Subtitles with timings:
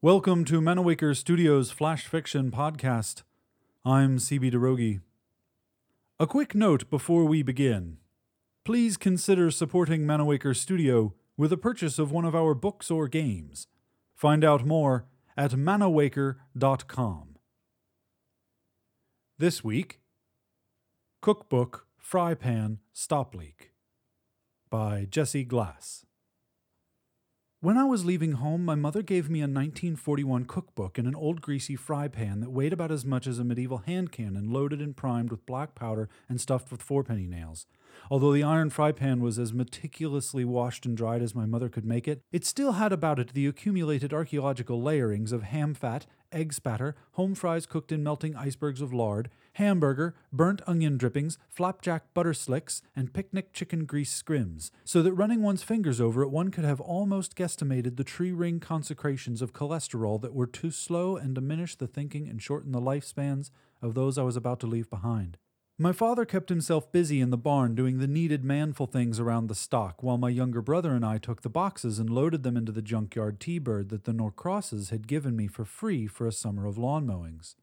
[0.00, 3.22] Welcome to Manawaker Studios Flash Fiction Podcast.
[3.84, 5.02] I'm CB Droege.
[6.18, 7.98] A quick note before we begin.
[8.64, 13.66] Please consider supporting Manawaker Studio with a purchase of one of our books or games.
[14.14, 15.04] Find out more
[15.36, 17.36] at manawaker.com.
[19.36, 20.00] This week,
[21.20, 23.72] Cookbook Fry Pan Stop Leak
[24.68, 26.04] by Jesse Glass.
[27.62, 31.40] When I was leaving home, my mother gave me a 1941 cookbook and an old
[31.40, 34.94] greasy fry pan that weighed about as much as a medieval hand cannon, loaded and
[34.94, 37.66] primed with black powder and stuffed with fourpenny nails.
[38.10, 41.84] Although the iron fry pan was as meticulously washed and dried as my mother could
[41.84, 46.52] make it, it still had about it the accumulated archaeological layerings of ham fat, egg
[46.52, 52.34] spatter, home fries cooked in melting icebergs of lard, hamburger, burnt onion drippings, flapjack butter
[52.34, 56.64] slicks, and picnic chicken grease scrims, so that running one's fingers over it, one could
[56.64, 61.76] have almost guesstimated the tree ring consecrations of cholesterol that were to slow and diminish
[61.76, 65.38] the thinking and shorten the lifespans of those I was about to leave behind.
[65.76, 69.56] My father kept himself busy in the barn doing the needed manful things around the
[69.56, 72.80] stock, while my younger brother and I took the boxes and loaded them into the
[72.80, 77.06] junkyard T-Bird that the Norcrosses had given me for free for a summer of lawn
[77.06, 77.56] mowings.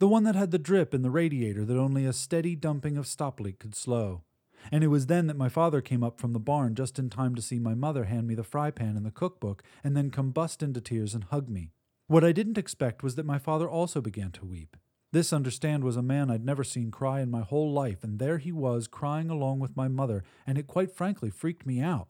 [0.00, 3.06] The one that had the drip in the radiator that only a steady dumping of
[3.06, 4.24] stop leak could slow.
[4.72, 7.36] And it was then that my father came up from the barn just in time
[7.36, 10.64] to see my mother hand me the fry pan and the cookbook and then combust
[10.64, 11.70] into tears and hug me.
[12.08, 14.76] What I didn't expect was that my father also began to weep.
[15.12, 18.38] This, understand, was a man I'd never seen cry in my whole life, and there
[18.38, 22.08] he was crying along with my mother, and it quite frankly freaked me out.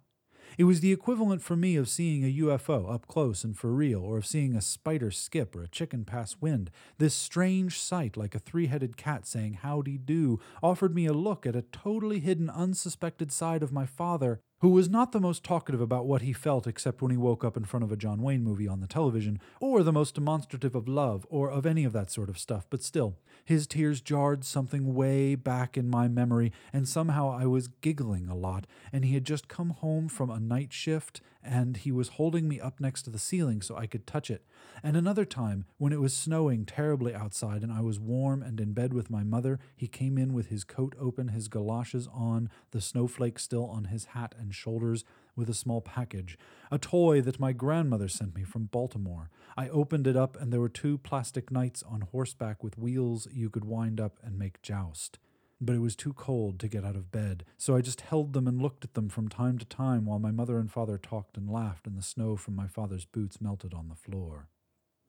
[0.57, 4.03] It was the equivalent for me of seeing a UFO up close and for real,
[4.03, 6.71] or of seeing a spider skip or a chicken pass wind.
[6.99, 11.45] This strange sight, like a three headed cat saying howdy do, offered me a look
[11.45, 15.81] at a totally hidden, unsuspected side of my father who was not the most talkative
[15.81, 18.45] about what he felt except when he woke up in front of a John Wayne
[18.45, 22.13] movie on the television, or the most demonstrative of love, or of any of that
[22.13, 26.89] sort of stuff, but still, his tears jarred something way back in my memory, and
[26.89, 30.73] somehow I was giggling a lot, and he had just come home from a night
[30.73, 34.31] shift, and he was holding me up next to the ceiling so I could touch
[34.31, 34.45] it.
[34.83, 38.73] And another time, when it was snowing terribly outside and I was warm and in
[38.73, 42.81] bed with my mother, he came in with his coat open, his galoshes on, the
[42.81, 45.05] snowflake still on his hat and shoulders,
[45.35, 46.39] with a small package,
[46.71, 49.31] a toy that my grandmother sent me from Baltimore.
[49.57, 53.51] I opened it up, and there were two plastic knights on horseback with wheels you
[53.51, 55.19] could wind up and make joust
[55.65, 58.49] but it was too cold to get out of bed, so I just held them
[58.49, 61.49] and looked at them from time to time while my mother and father talked and
[61.49, 64.49] laughed and the snow from my father's boots melted on the floor.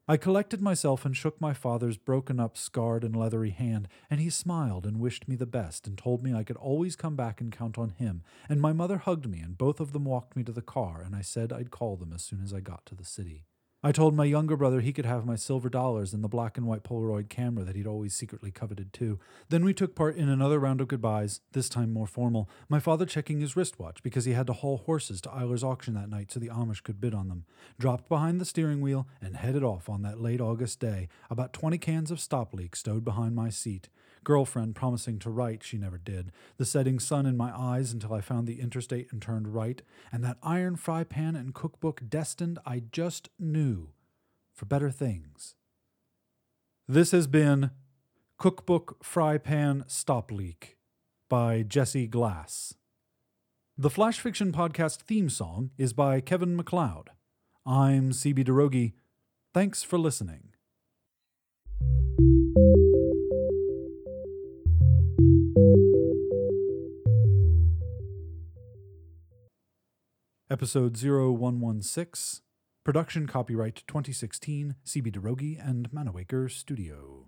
[0.06, 4.28] I collected myself and shook my father's broken up, scarred, and leathery hand, and he
[4.28, 7.50] smiled and wished me the best and told me I could always come back and
[7.50, 8.22] count on him.
[8.46, 11.16] And my mother hugged me, and both of them walked me to the car, and
[11.16, 13.44] I said I'd call them as soon as I got to the city.
[13.86, 16.66] I told my younger brother he could have my silver dollars and the black and
[16.66, 19.18] white Polaroid camera that he'd always secretly coveted too.
[19.50, 23.04] Then we took part in another round of goodbyes, this time more formal, my father
[23.04, 26.40] checking his wristwatch because he had to haul horses to Eiler's auction that night so
[26.40, 27.44] the Amish could bid on them,
[27.78, 31.76] dropped behind the steering wheel, and headed off on that late August day, about 20
[31.76, 33.90] cans of stop leak stowed behind my seat
[34.24, 38.20] girlfriend promising to write, she never did, the setting sun in my eyes until I
[38.20, 42.82] found the interstate and turned right, and that iron fry pan and cookbook destined, I
[42.90, 43.90] just knew,
[44.52, 45.54] for better things.
[46.88, 47.70] This has been
[48.38, 50.76] Cookbook Fry Pan Stop Leak
[51.28, 52.74] by Jesse Glass.
[53.76, 57.10] The Flash Fiction Podcast theme song is by Kevin MacLeod.
[57.66, 58.92] I'm CB Droege.
[59.52, 60.53] Thanks for listening.
[70.54, 72.44] Episode 0116.
[72.84, 77.26] Production copyright 2016, CB Droege and Manawaker Studio.